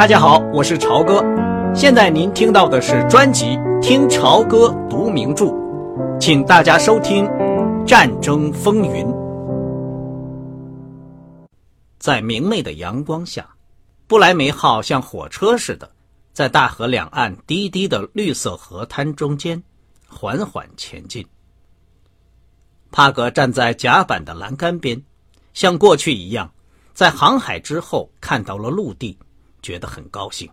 [0.00, 1.22] 大家好，我是朝哥。
[1.74, 3.48] 现在您听到的是专辑
[3.82, 5.44] 《听朝歌读名著》，
[6.18, 7.26] 请大家收听
[7.84, 9.04] 《战争风云》。
[11.98, 13.46] 在明媚的阳光下，
[14.06, 15.90] 不来梅号像火车似的，
[16.32, 19.62] 在大河两岸低低的绿色河滩中间
[20.08, 21.22] 缓缓前进。
[22.90, 24.98] 帕格站在甲板的栏杆边，
[25.52, 26.50] 像过去一样，
[26.94, 29.14] 在航海之后看到了陆地。
[29.62, 30.50] 觉得很高兴。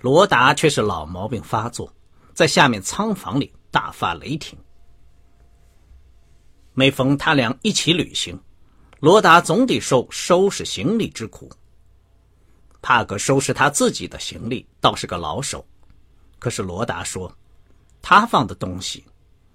[0.00, 1.92] 罗达却是老毛病发作，
[2.32, 4.58] 在下面仓房里大发雷霆。
[6.72, 8.40] 每逢他俩一起旅行，
[9.00, 11.50] 罗达总得受收拾行李之苦。
[12.80, 15.62] 帕格收拾他自己的行李倒是个老手，
[16.38, 17.30] 可是罗达说，
[18.00, 19.04] 他放的东西，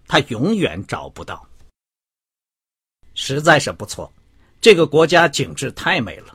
[0.08, 1.44] 他永远找不到。
[3.16, 4.12] 实在是不错，
[4.62, 6.35] 这个国家景致太美了。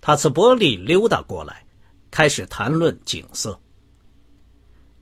[0.00, 1.62] 塔茨波利溜达过来，
[2.10, 3.58] 开始谈论景色。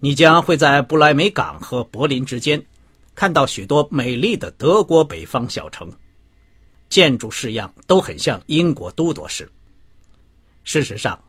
[0.00, 2.64] 你将会在布莱梅港和柏林之间
[3.14, 5.92] 看到许多美丽的德国北方小城，
[6.88, 9.48] 建筑式样都很像英国都铎式。
[10.64, 11.22] 事实上，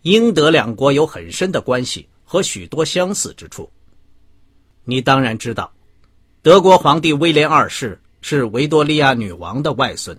[0.00, 3.70] 英德两国有很深的关系和许多相似之处。
[4.84, 5.70] 你当然知道，
[6.40, 10.18] 德国皇帝威廉二世是维多利亚女王的外孙。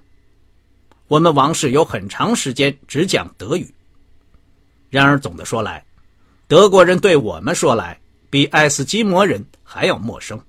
[1.08, 3.72] 我们王室有很长时间只讲德语。
[4.90, 5.86] 然而总的说来，
[6.48, 10.40] 德国人对我们说来比爱斯基摩人还要陌生。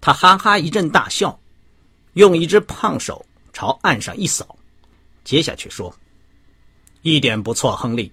[0.00, 1.38] 他哈哈一阵大笑，
[2.12, 4.56] 用一只胖手朝岸上一扫，
[5.24, 5.92] 接下去说
[7.02, 8.12] ：“一点不错，亨利。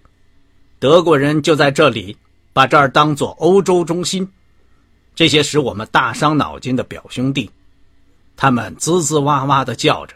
[0.79, 2.17] 德国人就在这里
[2.53, 4.27] 把这儿当做欧洲中心，
[5.13, 7.49] 这些使我们大伤脑筋的表兄弟。”
[8.43, 10.13] 他们滋滋哇哇的叫着，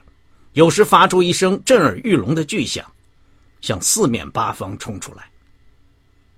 [0.52, 2.86] 有时发出一声震耳欲聋的巨响，
[3.61, 5.31] 向四面八方冲出来。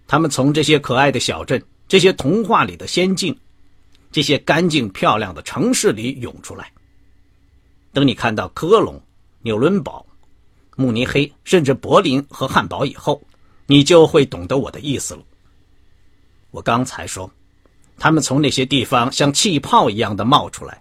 [0.06, 3.36] 他们从这些可爱的小镇、这些童话里的仙境、
[4.12, 6.72] 这些干净漂亮的城市里涌出来。
[7.92, 9.02] 等你看到科隆、
[9.42, 10.06] 纽伦堡、
[10.76, 13.20] 慕尼黑，甚至柏林和汉堡以后，
[13.66, 15.24] 你就会懂得我的意思了。
[16.52, 17.28] 我刚才说，
[17.98, 20.80] 他们从那些地方像气泡一样的冒出来。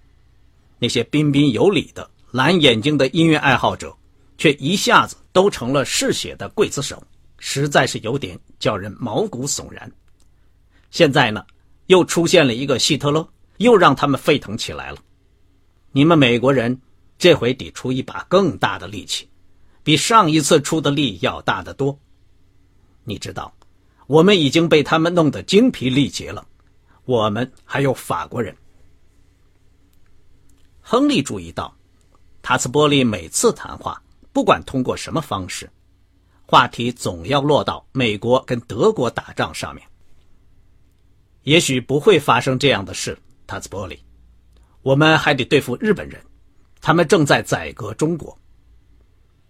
[0.78, 3.96] 那些彬彬有礼的蓝眼睛的音乐爱好者，
[4.36, 7.02] 却一下子都成了嗜血的刽子手，
[7.38, 9.90] 实在是有点叫人毛骨悚然。
[10.90, 11.44] 现在呢，
[11.86, 13.28] 又出现了一个希特勒，
[13.58, 14.98] 又让他们沸腾起来了。
[15.92, 16.80] 你们美国人
[17.18, 19.28] 这回得出一把更大的力气，
[19.82, 21.98] 比上一次出的力要大得多。
[23.04, 23.52] 你知道，
[24.06, 26.46] 我们已经被他们弄得精疲力竭了，
[27.04, 28.54] 我们还有法国人。
[30.90, 31.76] 亨利注意到，
[32.40, 35.68] 塔斯波利每次谈话，不管通过什么方式，
[36.46, 39.86] 话题总要落到美国跟德国打仗上面。
[41.42, 44.02] 也许不会发生这样的事，塔斯波利，
[44.80, 46.18] 我们还得对付日本人，
[46.80, 48.34] 他们正在宰割中国。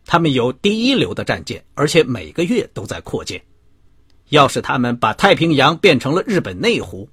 [0.05, 3.41] 他们有第一流的战舰，而且每个月都在扩建。
[4.31, 7.09] 要是他们把太平洋变成了日本内湖，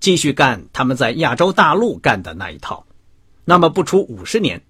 [0.00, 2.84] 继续干他们在亚洲大陆干的那一套。
[3.50, 4.64] 那么不出五十年，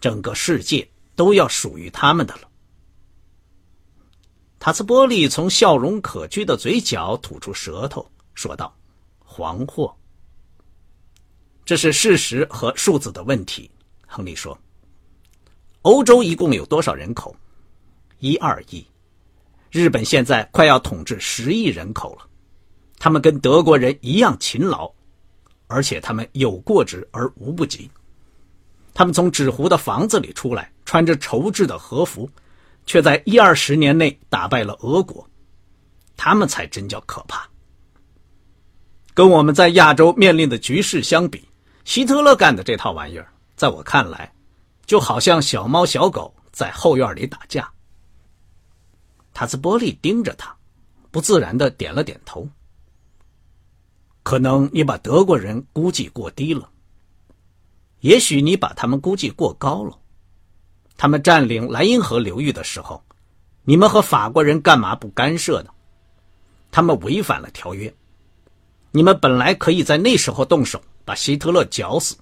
[0.00, 2.42] 整个世界都要属于他们的了。
[4.60, 8.72] 塔斯波利从笑容可掬的嘴角吐出舌头，说道
[9.18, 9.92] ：“黄祸。”
[11.66, 13.68] 这是事实和数字的问题。
[14.06, 14.56] 亨利说
[15.82, 17.34] ：“欧洲一共有多少人口？
[18.20, 18.86] 一二亿。
[19.72, 22.28] 日本现在快要统治十亿人口了。
[22.96, 24.88] 他们跟德国人一样勤劳，
[25.66, 27.90] 而且他们有过之而无不及。”
[28.94, 32.30] 他们从纸糊的房子里出来，穿着绸制的和服，
[32.86, 35.28] 却在一二十年内打败了俄国，
[36.16, 37.46] 他们才真叫可怕。
[39.12, 41.46] 跟我们在亚洲面临的局势相比，
[41.84, 44.32] 希特勒干的这套玩意儿，在我看来，
[44.86, 47.68] 就好像小猫小狗在后院里打架。
[49.32, 50.56] 塔斯波利盯着他，
[51.10, 52.48] 不自然的点了点头。
[54.22, 56.70] 可能你把德国人估计过低了。
[58.04, 59.98] 也许你把他们估计过高了。
[60.94, 63.02] 他们占领莱茵河流域的时候，
[63.62, 65.70] 你们和法国人干嘛不干涉呢？
[66.70, 67.92] 他们违反了条约。
[68.90, 72.14] 你们本来可以在那时候动手把希特勒绞死，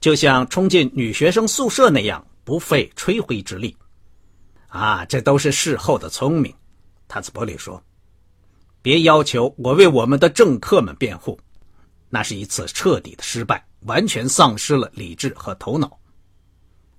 [0.00, 3.76] 就像冲进女学生宿舍那样，不费吹灰之力。
[4.66, 6.52] 啊，这都是事后的聪明。
[7.06, 7.80] 塔斯伯里说
[8.82, 11.38] ：“别要求我为我们的政客们辩护，
[12.10, 15.98] 那是一次彻底的失败。”完全丧失了理智和头脑。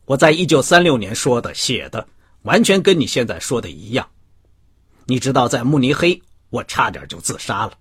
[0.06, 2.08] 我在一九三六年说的、写的，
[2.42, 4.08] 完全跟你现在说的一样。
[5.06, 7.74] 你知道，在慕尼黑，我差点就自杀了。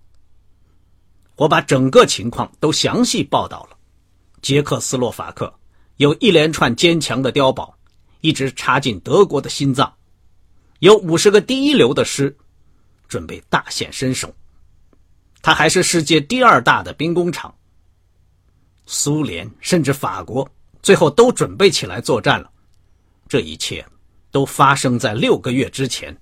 [1.35, 3.77] 我把整个情况都详细报道了。
[4.41, 5.53] 捷克斯洛伐克
[5.97, 7.77] 有一连串坚强的碉堡，
[8.21, 9.93] 一直插进德国的心脏，
[10.79, 12.35] 有五十个第一流的师，
[13.07, 14.33] 准备大显身手。
[15.41, 17.53] 它还是世界第二大的兵工厂。
[19.03, 20.49] 苏联甚至法国
[20.81, 22.49] 最后都准备起来作战了。
[23.27, 23.85] 这一切
[24.31, 26.17] 都发生在六个月之前。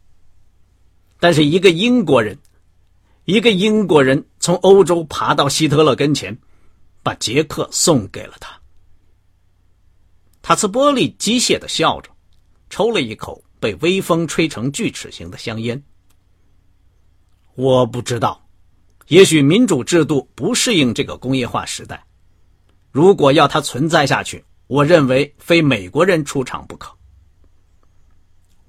[1.19, 2.36] 但是一个英国人，
[3.25, 6.36] 一个英国人从欧洲爬到希特勒跟前，
[7.04, 8.60] 把杰克送给了他。
[10.42, 12.10] 塔茨波利机械的笑着，
[12.72, 15.80] 抽了一口被微风吹成锯齿形的香烟。
[17.54, 18.44] 我不知道，
[19.10, 22.04] 也许民主制度不适应这个工业化时代。
[22.92, 26.92] 如果要它存在下去，我认为非美国人出场不可。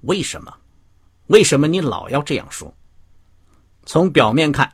[0.01, 0.53] 为什么？
[1.27, 2.73] 为什么你老要这样说？
[3.85, 4.71] 从表面看，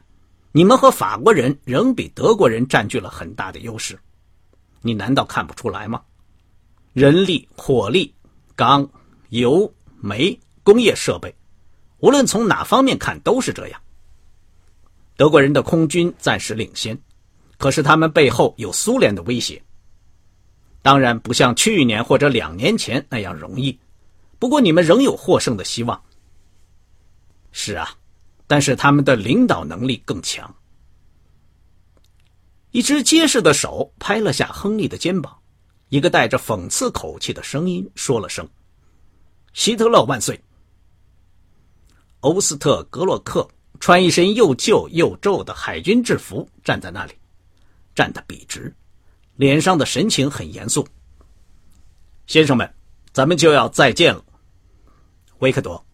[0.51, 3.99] 你们和法国人仍比德国人占据了很大的优势，
[4.81, 6.01] 你难道看不出来吗？
[6.93, 8.13] 人力、火力、
[8.55, 8.87] 钢、
[9.29, 11.33] 油、煤、工业设备，
[11.99, 13.81] 无论从哪方面看都是这样。
[15.15, 16.99] 德国人的空军暂时领先，
[17.59, 19.61] 可是他们背后有苏联的威胁。
[20.81, 23.77] 当然不像去年或者两年前那样容易，
[24.39, 26.01] 不过你们仍有获胜的希望。
[27.51, 27.91] 是啊，
[28.47, 30.55] 但是他们的领导能力更强。
[32.71, 35.37] 一只结实的手拍了下亨利的肩膀，
[35.89, 38.47] 一个带着讽刺口气的声音说了声
[39.53, 40.39] ：“希特勒万岁！”
[42.21, 43.45] 欧斯特格洛克
[43.79, 47.13] 穿一身又旧又皱的海军制服，站在那里，
[47.99, 48.73] 站得笔直，
[49.35, 50.87] 脸上的神情很严肃。
[52.27, 52.73] 先生们，
[53.11, 54.23] 咱们就要再见了，
[55.39, 55.85] 维克多。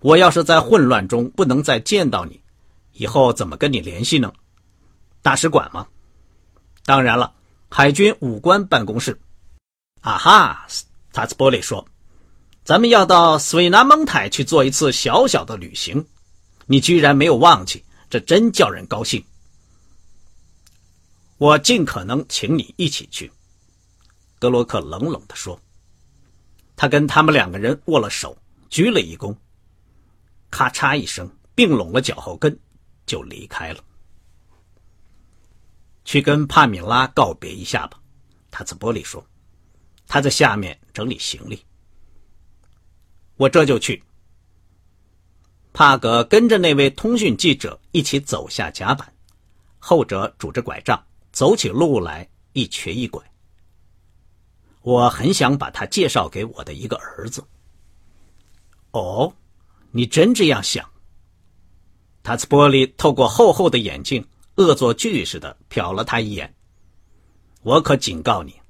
[0.00, 2.38] 我要是在混乱中不能再见到你，
[2.92, 4.30] 以后怎么跟你联系呢？
[5.22, 5.86] 大使馆吗？
[6.84, 7.32] 当然了，
[7.70, 9.18] 海军武官办公室。
[10.02, 10.66] 啊哈，
[11.14, 11.82] 塔斯波利说
[12.62, 16.06] ：“咱们要到斯维纳蒙泰去做一次小小的旅行，
[16.66, 19.24] 你居然没有忘记，这真叫人高兴。
[21.44, 23.30] 我尽可能请你一起去。”
[24.40, 25.60] 格罗克冷冷地说。
[26.74, 28.34] 他跟他们两个人握了手，
[28.70, 29.36] 鞠了一躬。
[30.50, 32.58] 咔嚓一声，并拢了脚后跟，
[33.04, 33.84] 就离开了。
[36.06, 38.00] 去跟帕米拉告别一下吧，
[38.50, 39.22] 塔兹波利说。
[40.06, 41.62] 他在下面整理行李。
[43.36, 44.02] 我这就去。
[45.74, 49.12] 帕格跟着那位通讯记者一起走下甲板，
[49.78, 51.00] 后者拄着拐杖，
[51.34, 53.22] 走起路来一瘸一拐。
[54.80, 57.44] 我很想把他介绍给我的一个儿子。
[58.92, 59.34] 哦。
[59.96, 60.90] 你真这样想？
[62.24, 64.26] 塔斯波利透过厚厚的眼镜，
[64.56, 66.52] 恶作剧似的瞟了他一眼。
[67.62, 68.60] 我可警告你，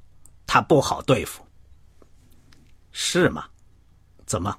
[0.46, 1.43] 他不好对付。
[2.93, 3.46] 是吗？
[4.26, 4.58] 怎么？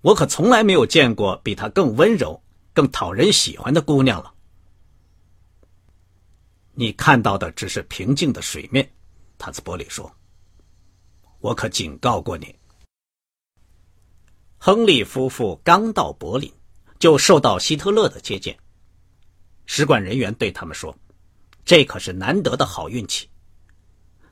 [0.00, 2.42] 我可从来没有见过比他更温柔、
[2.72, 4.32] 更讨人喜欢的姑娘了。
[6.80, 8.90] 你看到的只是平静的水面，
[9.36, 10.10] 塔斯伯里说。
[11.40, 12.56] 我可警告过你。
[14.56, 16.50] 亨利夫妇刚到柏林，
[16.98, 18.56] 就受到希特勒的接见。
[19.66, 20.96] 使馆人员对他们说
[21.66, 23.28] ：“这可是难得的好运气。”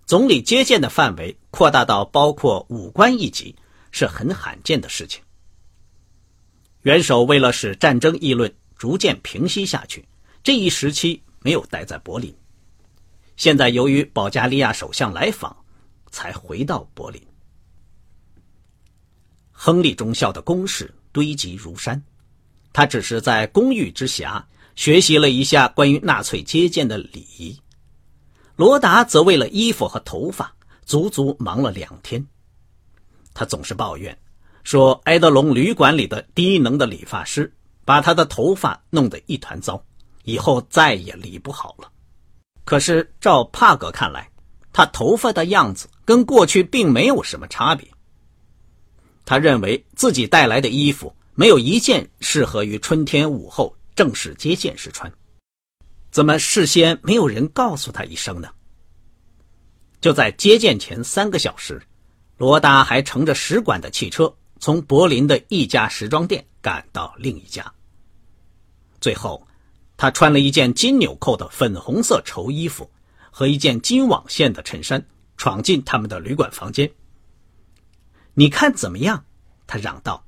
[0.07, 3.55] 总理接见的范围扩大到包括武官一级，
[3.91, 5.23] 是很罕见的事情。
[6.81, 10.09] 元首为了使战争议论逐渐平息下去，
[10.43, 12.35] 这一时期没有待在柏林。
[13.39, 15.57] 现在由于保加利亚首相来访，
[16.11, 17.23] 才回到柏林。
[19.53, 22.03] 亨利中校的公事堆积如山，
[22.73, 27.57] 他只是在公寓之下学习了一下关于纳粹接见的礼仪。
[28.57, 30.53] 罗达则为了衣服和头发，
[30.85, 32.27] 足足忙了两天。
[33.35, 34.19] 他总是抱怨，
[34.65, 37.55] 说埃德隆旅馆里的低能的理发师
[37.85, 39.81] 把他的头发弄得一团糟，
[40.25, 41.89] 以后再也理不好了。
[42.69, 44.31] 可是照帕格看来，
[44.75, 47.89] 他头发的样子跟过去并没有什么差别。
[49.25, 55.11] 他认为自己带来的衣服没有一件适合于春天午后正式接见时穿，
[56.11, 58.51] 怎么事先没有人告诉他一声呢？
[60.03, 61.81] 就在接见前三个小时，
[62.37, 67.65] 罗达还乘着使馆的汽车从柏林的一家时装店赶到另一家。
[69.01, 69.48] 最后，
[69.99, 72.91] 他穿了一件金纽扣的粉红色绸衣服
[73.31, 76.91] 和一件金网线的衬衫，闯进他们的旅馆房间。
[78.35, 79.27] 你看怎么样？
[79.67, 80.25] 他嚷道：“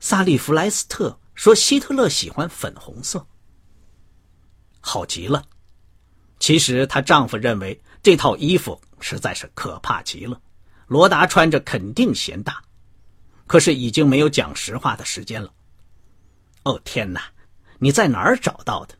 [0.00, 3.26] 萨利弗莱斯特说希特勒喜欢粉红色，
[4.80, 5.44] 好极了。
[6.38, 10.40] 其实她丈夫认为这套衣服实在是可怕极了，
[10.86, 12.62] 罗达穿着肯定嫌大。
[13.46, 15.52] 可是已经没有讲实话的时间了。
[16.64, 17.30] 哦天哪，
[17.78, 18.94] 你在哪儿找到的？”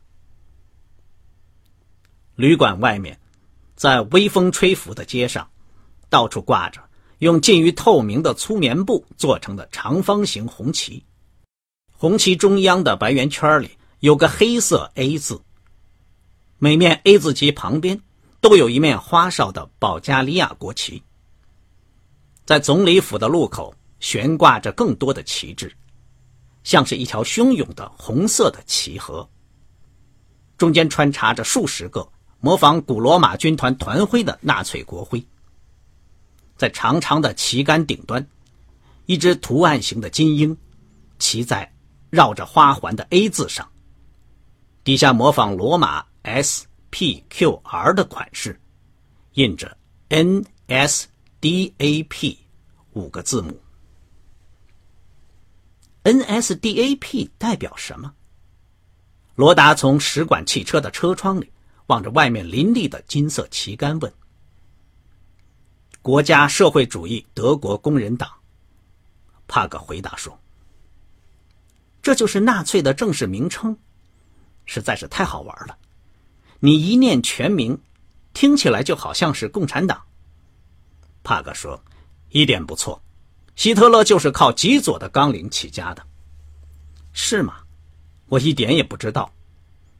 [2.35, 3.19] 旅馆外面，
[3.75, 5.49] 在微风吹拂的街上，
[6.09, 6.81] 到处挂着
[7.19, 11.03] 用近于透明的粗棉布做成的长方形红旗。
[11.91, 15.41] 红旗中央的白圆圈里有个黑色 A 字，
[16.59, 17.99] 每面 A 字旗旁边
[18.39, 21.01] 都有一面花哨的保加利亚国旗。
[22.45, 25.75] 在总理府的路口悬挂着更多的旗帜，
[26.67, 29.25] 像是一条汹涌的红色的旗河，
[30.57, 32.05] 中间穿插着数十个。
[32.41, 35.25] 模仿古罗马军团团徽的纳粹国徽，
[36.57, 38.27] 在长长的旗杆顶端，
[39.05, 40.55] 一只图案型的金鹰
[41.19, 41.73] 骑在
[42.09, 43.65] 绕着花环的 A 字上，
[44.83, 48.59] 底下模仿罗马 S P Q R 的款式，
[49.35, 49.77] 印着
[50.09, 51.07] N S
[51.39, 52.37] D A P
[52.91, 53.57] 五个字母。
[56.07, 58.13] N S D A P 代表什么？
[59.35, 61.51] 罗达从使馆汽车的车窗里。
[61.87, 64.13] 望着外面林立的金色旗杆，问
[66.01, 68.29] ：“国家社会主义德国工人党。”
[69.47, 70.37] 帕格回答说
[72.01, 73.77] ：“这就是纳粹的正式名称，
[74.65, 75.77] 实在是太好玩了。
[76.59, 77.81] 你一念全名，
[78.33, 80.01] 听起来就好像是共产党。”
[81.23, 81.81] 帕格说
[82.31, 83.01] ：“一点不错，
[83.57, 86.01] 希特勒就是靠极左的纲领起家的，
[87.11, 87.55] 是吗？
[88.27, 89.29] 我一点也不知道。”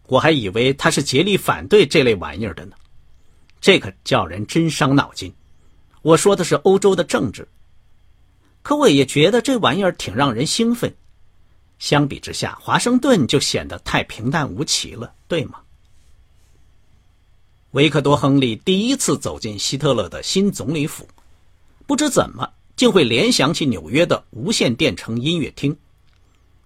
[0.08, 2.78] 我还以为他是竭力反对这类玩意儿的呢，
[3.60, 5.34] 这可叫人真伤脑筋。
[6.02, 7.46] 我说的是欧洲的政治，
[8.62, 10.96] 可我也觉得这玩意儿挺让人兴奋。
[11.78, 15.60] 相比之下，华盛顿就显得太平淡无奇了，对吗？
[17.72, 21.06] 维克多·亨利第一次走进希特勒的新总理府，
[21.86, 25.76] 不知怎么竟会联想起纽约的无线电城音乐厅，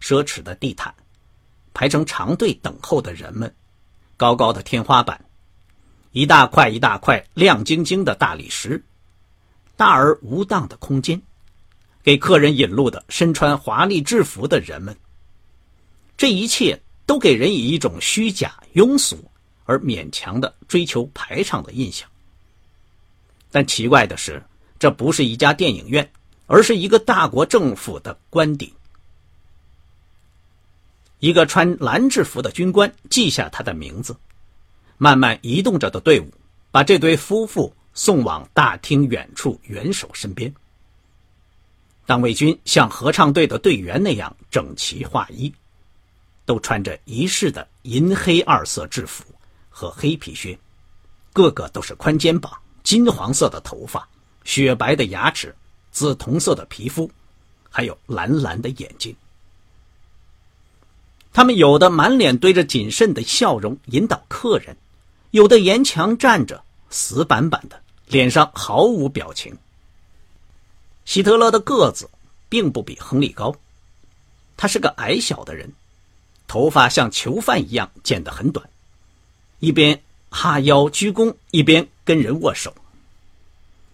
[0.02, 0.94] 奢侈的地毯。
[1.74, 3.56] 排成长队等候的人们，
[4.18, 5.24] 高高的天花板，
[6.12, 8.84] 一大块一大块亮晶晶的大理石，
[9.78, 11.22] 大而无当的空间，
[12.04, 14.98] 给客人引路的身穿华丽制服的人们，
[16.18, 19.32] 这一切都给人以一种虚假、庸俗
[19.64, 22.10] 而勉强的追求排场的印象。
[23.50, 24.44] 但奇怪的是，
[24.82, 26.12] 这不是一家电影院，
[26.48, 28.74] 而是一个大国政府的官邸。
[31.20, 34.18] 一个穿蓝制服的军官记下他的名字，
[34.98, 36.34] 慢慢移动着的队伍
[36.72, 40.52] 把这对夫妇送往大厅远处元首身边。
[42.08, 45.54] 党卫军像合唱队的队员那样整齐划一，
[46.44, 49.24] 都穿着仪式的银黑二色制服
[49.70, 50.58] 和黑皮靴，
[51.34, 54.10] 个个都是宽肩膀、金黄色的头发、
[54.44, 55.56] 雪白的牙齿、
[55.92, 57.10] 紫铜色的皮肤，
[57.70, 59.16] 还有蓝蓝的眼睛。
[61.34, 64.76] 他们有的满脸堆着谨慎的笑容引导客人，
[65.32, 69.58] 有的沿墙站着死板板的，脸上毫无表情。
[71.06, 72.10] 希特勒的个子
[72.50, 73.56] 并不比亨利高，
[74.58, 75.72] 他是个矮小的人，
[76.48, 78.70] 头发像囚犯一样剪得很短，
[79.60, 82.76] 一边哈腰鞠躬，一边跟人握手。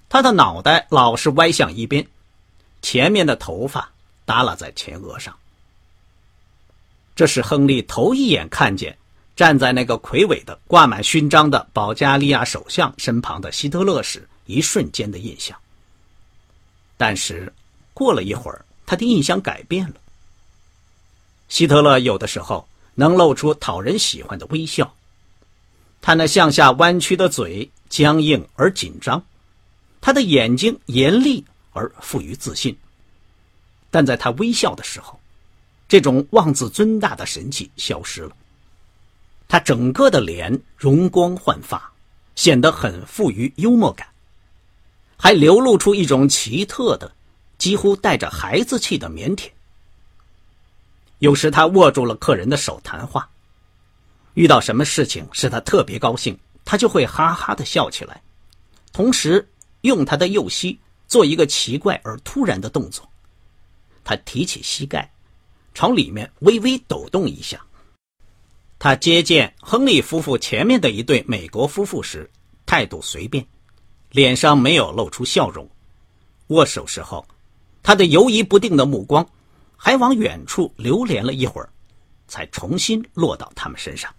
[0.10, 2.06] 他的脑袋老是歪向一边，
[2.82, 3.90] 前面的头发
[4.26, 5.36] 耷拉在前额上。
[7.16, 8.96] 这是亨利头一眼看见
[9.36, 15.58] 站在那个魁伟的、挂满勋章的保加利亚首相身旁的希特勒时一瞬间的印象。
[16.96, 17.52] 但是
[17.94, 19.96] 过了一会儿，他的印象改变了。
[21.50, 24.94] 希特勒有的时候能露出讨人喜欢的微笑，
[26.02, 29.24] 他那向下弯曲的嘴僵硬而紧张，
[30.00, 32.78] 他的眼睛严厉而富于自信。
[33.90, 35.20] 但在他微笑的时候，
[35.88, 38.32] 这种妄自尊大的神气消失了，
[39.48, 41.92] 他整个的脸容光焕发，
[42.36, 44.08] 显得很富于幽默感，
[45.18, 47.10] 还流露出一种奇特的、
[47.58, 49.50] 几乎带着孩子气的腼腆。
[51.20, 53.28] 有时他握住了客人的手谈话，
[54.34, 58.22] 遇到什么事情使他特别高兴，他就会哈哈的笑起来，
[58.92, 59.48] 同时
[59.82, 63.08] 用他的右膝做一个奇怪而突然的动作，
[64.04, 65.12] 他提起膝盖。
[65.74, 67.64] 朝里面微微抖动一下。
[68.80, 72.28] 他接见亨利夫妇前面的一对美国夫妇时，
[72.66, 73.46] 态度随便，
[74.10, 75.70] 脸上没有露出笑容。
[76.48, 77.28] 握手时候，
[77.84, 79.24] 他的犹疑不定的目光
[79.76, 81.70] 还往远处流连了一会儿，
[82.28, 84.12] 才重新落到他们身上。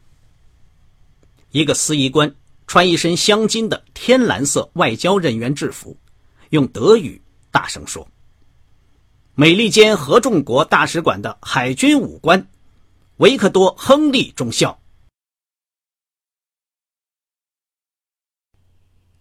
[1.50, 2.32] 一个司仪官
[2.68, 5.96] 穿一身镶金的天蓝色外交人员制服，
[6.50, 7.20] 用德语
[7.50, 8.06] 大声说
[9.34, 12.46] ：“美利坚合众国大使馆的海军武官
[13.16, 14.78] 维克多·亨利中校。”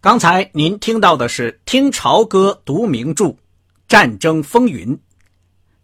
[0.01, 3.25] 刚才您听到的是听潮歌读名著
[3.88, 4.96] 《战争风云》，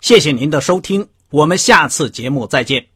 [0.02, 2.93] 谢谢您的收听，我们下次节目再见。